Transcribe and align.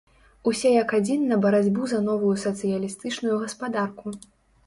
Усе 0.51 0.69
як 0.75 0.93
адзін 0.99 1.25
на 1.31 1.37
барацьбу 1.43 1.83
за 1.91 1.99
новую 2.07 2.31
сацыялістычную 2.45 3.35
гаспадарку! 3.43 4.15